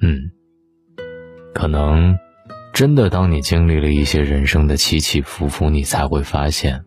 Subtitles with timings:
[0.00, 0.30] 嗯，
[1.54, 2.18] 可能
[2.72, 6.84] 真的，当你经历了一些人生的起起伏伏，你才会发现，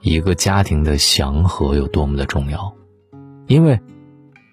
[0.00, 2.72] 一个家庭的祥和有多么的重要。
[3.48, 3.80] 因为，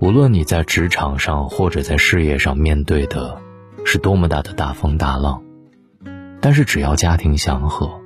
[0.00, 3.40] 无论你在职场上或者在事业上面对的，
[3.84, 5.42] 是多么大的大风大浪，
[6.40, 8.00] 但是只要家庭祥和，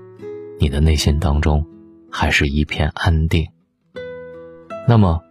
[0.59, 1.67] 你的内心当中
[2.11, 3.47] 还是一片安定。
[4.87, 5.23] 那么，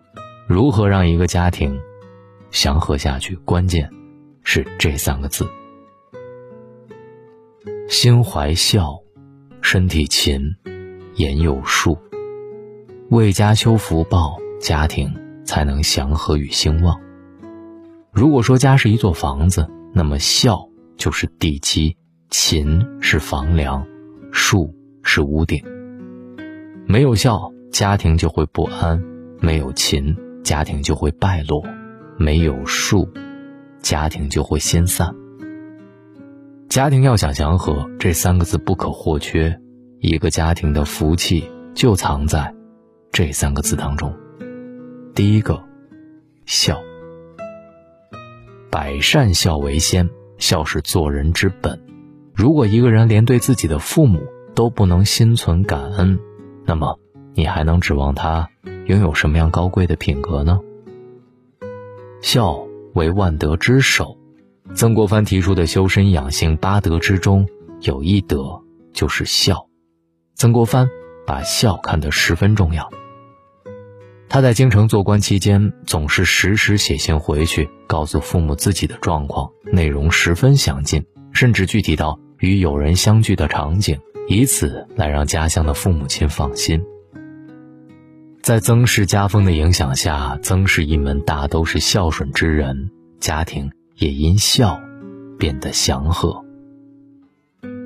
[0.48, 1.80] 如何让一个家庭
[2.52, 3.36] 祥和下去？
[3.38, 3.90] 关键
[4.44, 5.48] 是这三个字：
[7.90, 9.00] 心怀孝，
[9.62, 10.56] 身体勤，
[11.16, 11.98] 言有数，
[13.10, 15.14] 为家修福报，家庭
[15.46, 17.00] 才能祥和与兴旺。
[18.12, 21.98] 如果说家是一座房子，那么孝就是地基，
[22.30, 23.88] 勤是房梁，
[24.32, 25.64] 树是屋顶。
[26.86, 29.02] 没有孝，家庭就会不安。
[29.40, 31.64] 没有勤，家庭就会败落；
[32.22, 33.10] 没有树，
[33.82, 35.16] 家庭就会心散。
[36.70, 39.60] 家庭要想祥和，这三个字不可或缺。
[40.00, 42.54] 一个家庭的福气就藏在
[43.12, 44.16] 这三个字当中。
[45.16, 45.64] 第一个，
[46.46, 46.80] 孝。
[48.70, 51.82] 百善孝为先，孝是做人之本。
[52.36, 54.22] 如果一个人连对自己的父母
[54.54, 56.20] 都不能心存感恩，
[56.66, 57.00] 那么
[57.34, 58.48] 你还能指望他？
[58.86, 60.60] 拥有什么样高贵的品格呢？
[62.22, 64.16] 孝为万德之首，
[64.76, 67.48] 曾国藩提出的修身养性八德之中，
[67.82, 68.62] 有一德
[68.94, 69.68] 就是孝。
[70.36, 70.88] 曾国藩
[71.26, 72.88] 把孝看得十分重要。
[74.30, 84.00] 他在京城做官期间，总是时时写信回去，告诉父母自己的状况，内容十分详尽，甚至具体到与友人相聚的场景，
[84.30, 86.82] 以此来让家乡的父母亲放心。
[88.42, 92.90] 在曾氏家风的影响下，曾氏一门大都是孝顺之人，
[93.20, 94.82] 家庭也因孝
[95.38, 96.44] 变得祥和。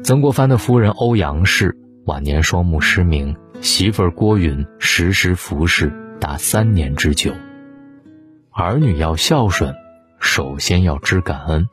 [0.01, 5.91] 曾国藩的夫人欧阳氏晚年双目失明，媳妇儿郭云时时服侍
[6.21, 7.33] 达三年之久。
[8.51, 9.75] 儿女要孝顺，
[10.21, 11.67] 首先要知感恩。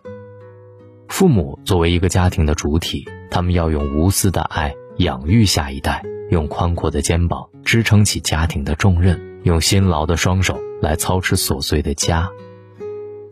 [1.07, 6.03] 父母作为一个家庭的主体，他们要用无私的爱养育下一代。
[6.31, 12.31] 用宽阔的肩膀支撑起家庭的重任，用辛劳的双手来操持琐碎的家。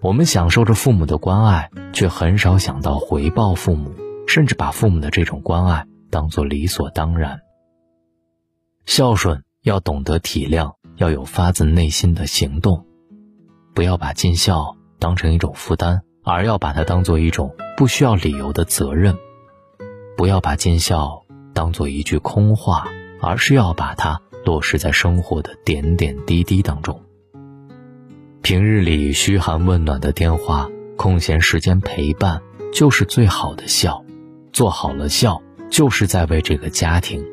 [0.01, 3.93] 我们享受着父母的关爱，却很少想到回报父母，
[4.27, 7.41] 甚至把父母的这种关爱当作理所当然。
[8.87, 12.87] 孝顺要懂得体谅，要有发自内心的行动，
[13.75, 19.17] 不要把尽孝当成一种负担，而要把它当做一种不需要理由的责任。
[20.17, 21.23] 不要把尽孝。
[21.53, 22.89] 当做一句空话，
[23.21, 27.03] 而是要把它落实在生活的点点滴滴当中。
[28.43, 32.41] 平日里嘘寒问暖的电话，空闲时间陪伴，
[32.73, 34.05] 就是最好的孝。
[34.53, 37.25] 做好了孝，就是在为这个家庭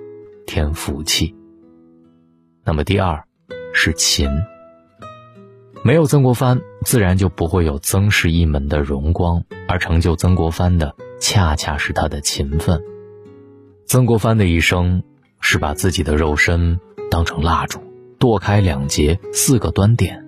[0.46, 1.34] 添福气。
[2.64, 3.24] 那么第二，
[3.74, 4.30] 是勤。
[5.84, 12.84] 没有曾国藩，自然就不会有曾氏一门的荣光，而成就曾国藩的，恰恰是他的勤奋。
[13.86, 15.02] 曾国藩的一生
[15.50, 16.78] 是把自己的肉身
[17.10, 17.80] 当成蜡烛，
[18.20, 20.26] 剁开两截，四个端点，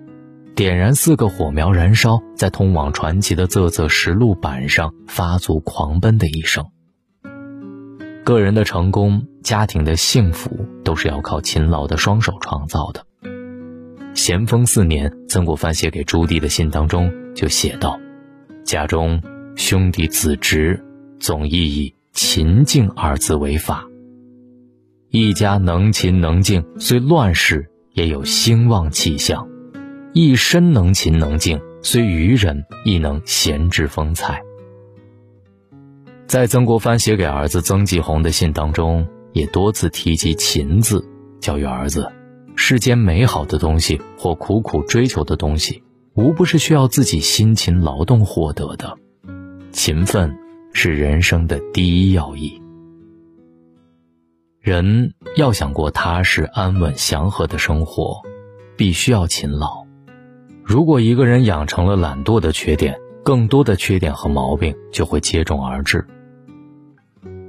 [0.54, 6.64] 点燃四个火苗，燃烧在通往传奇的仄仄石路板上，发足狂奔的一生。
[8.24, 13.04] 个人的成功，家庭的幸福，都是要靠勤劳的双手创造的。
[14.14, 18.00] 咸丰四年，曾国藩写给朱棣的信当中就写道
[18.64, 19.20] ：“家中
[19.54, 20.82] 兄弟子侄，
[21.18, 23.86] 总意义。”勤敬二字为法。
[25.10, 29.46] 一家能勤能静，虽乱世也有兴旺气象；
[30.12, 34.42] 一身能勤能静，虽愚人亦能闲置风采。
[36.26, 41.04] 在曾国藩写给儿子曾纪红的信当中，也多次提及“勤”字，
[41.40, 42.12] 教育儿子：
[42.54, 45.82] 世间美好的东西或苦苦追求的东西，
[46.14, 48.96] 无不是需要自己辛勤劳动获得的。
[49.72, 50.36] 勤奋。
[50.72, 52.62] 是人生的第一要义。
[54.60, 58.20] 人要想过踏实、安稳、祥和的生活，
[58.76, 59.86] 必须要勤劳。
[60.62, 66.06] 如果一个人养成了懒惰的缺点，更多的缺点和毛病就会接踵而至。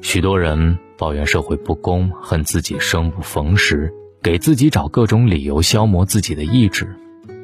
[0.01, 3.93] 许多人抱怨社会不公，恨自己生不逢时，
[4.23, 6.95] 给自己找各种理由消磨自己的意志，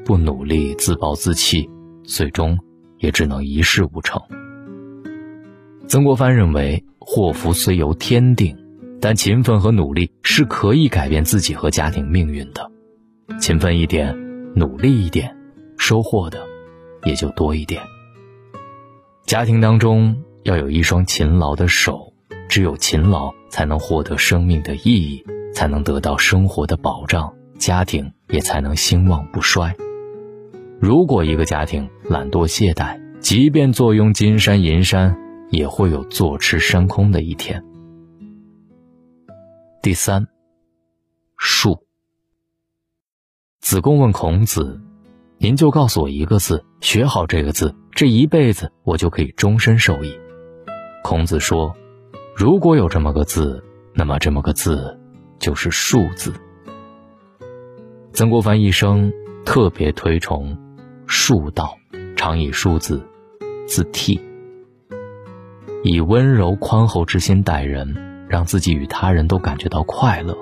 [0.05, 1.69] 不努力自暴自弃，
[2.05, 2.57] 最终
[2.99, 4.21] 也只能一事无成。
[5.89, 8.57] 曾国藩认为，祸福虽由天定，
[9.07, 12.69] 但勤奋和努力是可以改变自己和家庭命运的。
[13.39, 14.13] 勤奋一点，
[14.53, 15.33] 努力一点，
[15.77, 16.45] 收获的
[17.05, 17.81] 也就多一点。
[19.25, 20.13] 家庭当中
[20.43, 22.11] 要有一双勤劳的手，
[22.49, 25.23] 只有勤劳才能获得生命的意义，
[25.53, 29.73] 才能得到生活的保障，家庭也才能兴旺不衰。
[30.81, 35.17] 如果一个家庭懒惰懈怠，即便坐拥金山银山，
[35.49, 37.63] 也会有坐吃山空的一天。
[39.87, 40.27] 第三，
[41.37, 41.87] 术。
[43.61, 44.81] 子贡问孔子
[45.39, 50.19] ：“您就告诉我一个字，学好这个字，这一辈子我就可以终身受益。”
[51.05, 51.73] 孔子说
[52.35, 53.63] ：“如果有这么个字，
[53.93, 54.99] 那么这么个字
[55.39, 56.33] 就是术字。”
[58.11, 59.13] 曾国藩一生
[59.45, 60.57] 特别推崇
[61.05, 61.77] 术道，
[62.17, 63.01] 常以术字
[63.65, 64.19] 自替，
[65.85, 67.95] 以温柔宽厚之心待人，
[68.27, 70.37] 让自己与他人都感觉到快乐，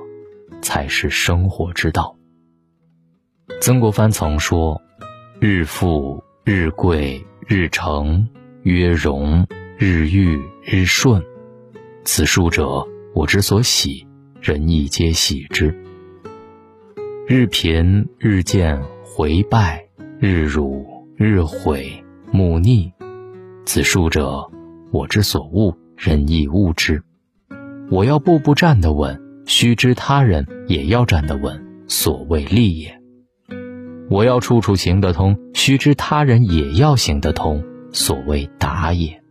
[0.61, 2.15] 才是生活之道。
[3.61, 4.81] 曾国藩曾说
[5.39, 8.27] ：“日富日贵日成，
[8.63, 9.45] 曰荣；
[9.77, 11.23] 日裕日顺。
[12.03, 14.07] 此数者，我之所喜，
[14.41, 15.73] 人亦皆喜之。
[17.27, 19.87] 日贫日贱回败，
[20.19, 20.85] 日辱
[21.17, 22.91] 日毁母逆。
[23.65, 24.51] 此数者，
[24.91, 27.03] 我之所恶，人亦恶之。
[27.91, 32.99] 我要步步站得稳，须知他人也要站得稳，所谓利也。”
[34.09, 39.21] 我要处处行得通，须知他人也要行得通，所谓达也。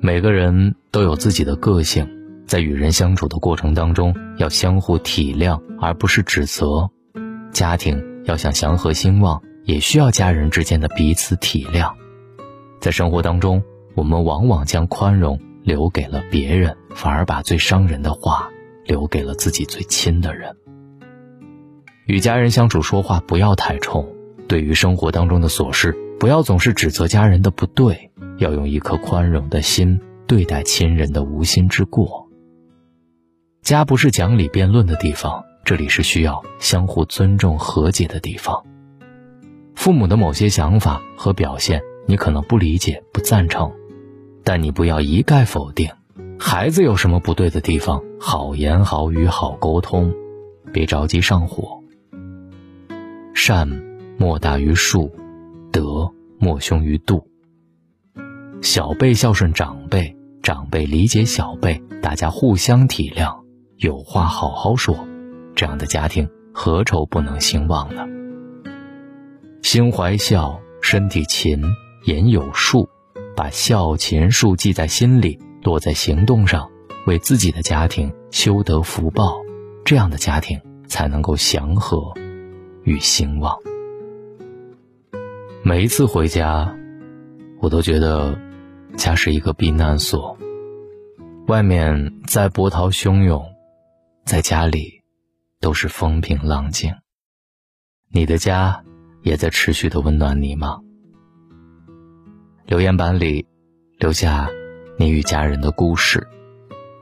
[0.00, 2.08] 每个人都有自己的个性，
[2.46, 6.90] 在与人相处的过程当中，要相互体谅，而不是指责。
[7.50, 11.92] 家庭要想祥和兴旺，也需要家人之间的彼此体谅。
[12.80, 13.62] 在生活当中，
[13.94, 18.50] 我们往往将宽容留给了别人，反而把最伤人的话
[18.84, 20.56] 留给了自己最亲的人。
[22.06, 24.06] 与家人相处说话不要太冲，
[24.48, 32.28] 对于生活当中的琐事，不要总是指责家人的不对，要用一颗宽容的心对待亲人的无心之过。
[33.62, 38.64] 家不是讲理辩论的地方，这里是需要相互尊重和解的地方。
[39.76, 43.72] 父母的某些想法和表现，你可能不理解、不赞成，
[44.44, 45.90] 但你不要一概否定。
[46.38, 50.12] 孩子有什么不对的地方，好言好语好沟通，
[50.72, 51.80] 别着急上火。
[53.34, 53.68] 善
[54.18, 55.14] 莫大于术，
[55.70, 57.26] 德莫凶于度。
[58.60, 63.42] 小辈孝顺长辈，长辈理解小辈，大家互相体谅，
[63.76, 65.06] 有话好好说，
[65.54, 68.04] 这样的家庭何愁不能兴旺呢？
[69.62, 71.62] 心怀孝，身体勤，
[72.04, 72.88] 言有术，
[73.36, 76.70] 把孝勤术记在心里，落在行动上，
[77.06, 79.40] 为自己的家庭修得福报，
[79.84, 82.12] 这样的家庭才能够祥和。
[82.84, 83.56] 与兴旺。
[85.62, 86.76] 每一次回家，
[87.60, 88.36] 我都觉得
[88.96, 90.36] 家是一个避难所。
[91.46, 93.44] 外面再波涛汹涌，
[94.24, 95.00] 在家里
[95.60, 96.92] 都是风平浪静。
[98.10, 98.82] 你的家
[99.22, 100.80] 也在持续的温暖你吗？
[102.66, 103.46] 留言板里
[103.98, 104.48] 留下
[104.98, 106.26] 你与家人的故事。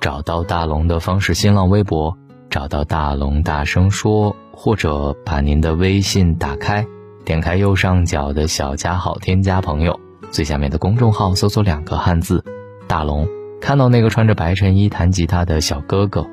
[0.01, 2.17] 找到大龙的方式：新浪微博。
[2.49, 6.85] 找到大龙，大声说，或者把您的微信打开，
[7.25, 10.01] 点开右上角的小加号，添加朋友，
[10.33, 12.45] 最下面的公众号搜索两个汉字
[12.89, 13.29] “大龙”，
[13.63, 16.27] 看到那个穿着白衬衣弹吉他的小哥哥，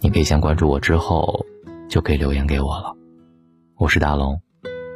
[0.00, 1.44] 你可以先关注我，之后
[1.86, 2.94] 就可以留言给我了。
[3.76, 4.40] 我是大龙，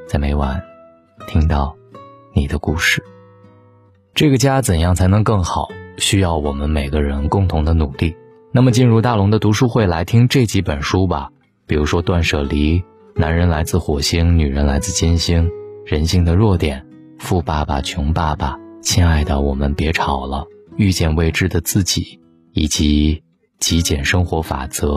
[0.08, 0.62] 在每晚
[1.26, 1.76] 听到
[2.34, 3.04] 你的故事。
[4.14, 5.70] 这个家怎样才能更好？
[5.96, 8.14] 需要我们每个人共同的努力。
[8.52, 11.30] 那么进入大龙的读书会来听这几本书吧，
[11.66, 12.80] 比如说《断舍离》
[13.14, 15.44] 《男人来自火星，女人来自金星》
[15.86, 16.80] 《人性的弱点》
[17.18, 20.38] 《富爸爸穷爸爸》《亲爱的，我们别吵了》
[20.76, 22.02] 《遇见未知的自己》
[22.52, 23.16] 以及
[23.60, 24.88] 《极简生活法则》，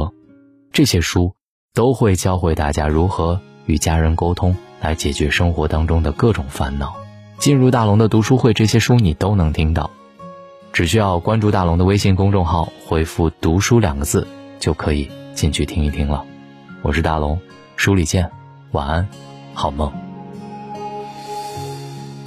[0.73, 1.35] 这些书
[1.73, 7.04] 都会教会大家如何与家人沟通，来解决生活当中的各种烦恼。
[7.39, 9.91] 进入大龙的读书会，这些书你都能听到。
[10.73, 14.27] 只需要关注大龙的微信公众号，回复“读书”两个字，
[14.59, 16.25] 就可以进去听一听了。
[16.81, 17.39] 我是大龙，
[17.75, 18.29] 书里见，
[18.71, 19.07] 晚安，
[19.53, 19.91] 好梦。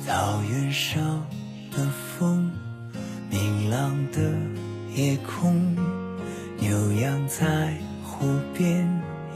[0.06, 1.02] 草原上
[1.76, 1.84] 的
[2.18, 2.50] 风，
[3.28, 4.20] 明朗的
[4.94, 5.76] 夜空，
[6.58, 8.88] 牛羊在湖边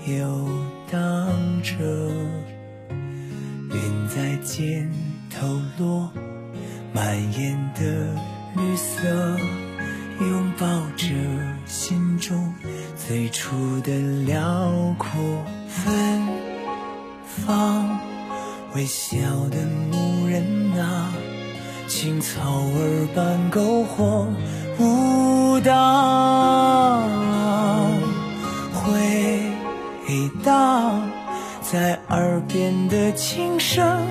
[0.07, 0.49] 游
[0.91, 1.29] 荡
[1.63, 1.75] 着，
[3.71, 4.91] 云在肩
[5.43, 6.09] 抖落
[6.93, 7.83] 蔓延的
[8.55, 9.09] 绿色
[10.21, 11.09] 拥抱着
[11.67, 12.55] 心中
[12.95, 13.93] 最初的
[14.25, 15.11] 辽阔
[15.67, 16.23] 芬
[17.27, 17.99] 芳
[18.77, 19.19] 微笑
[19.51, 19.57] 的
[19.91, 20.45] 牧人
[20.81, 21.13] 啊
[21.89, 24.29] 青草儿般篝火
[24.79, 27.03] 舞蹈
[28.73, 29.51] 回
[30.45, 31.11] 荡
[31.61, 34.07] 在耳边的琴声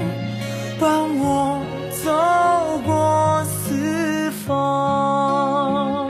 [0.81, 1.61] 伴我
[2.03, 2.09] 走
[2.83, 6.09] 过四方，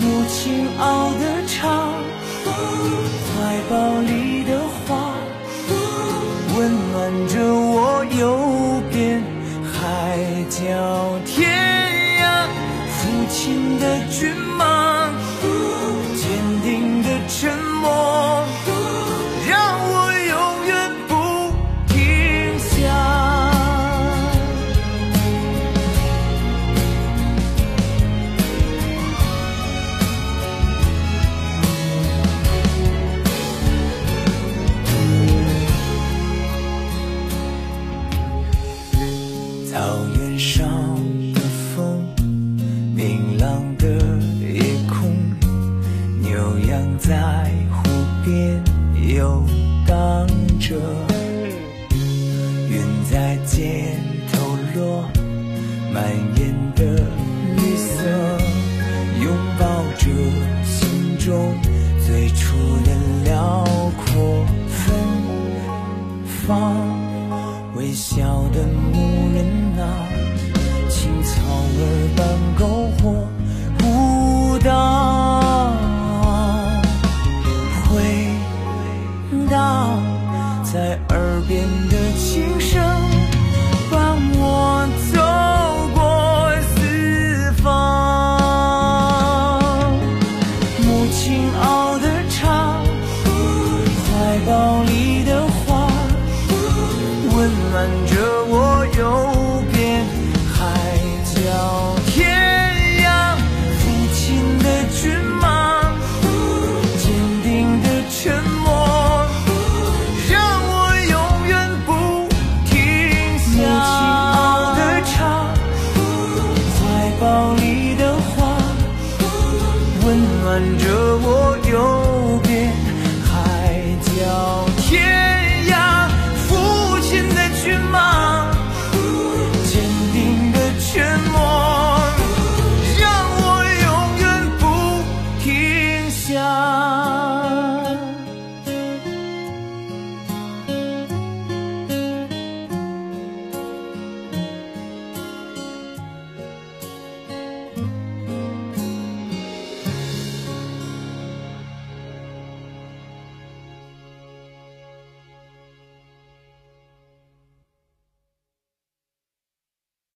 [0.00, 1.92] 母亲熬的茶，
[2.46, 5.12] 怀抱里的花，
[6.56, 8.02] 温暖着我。
[8.18, 9.22] 游遍
[9.62, 10.60] 海角
[11.26, 11.50] 天
[12.18, 12.46] 涯，
[12.88, 15.10] 父亲的骏马，
[16.16, 16.22] 坚
[16.62, 17.52] 定的沉
[17.82, 18.31] 默。
[39.72, 40.81] 草原上